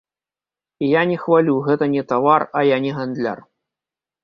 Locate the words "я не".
0.85-1.17, 2.75-2.97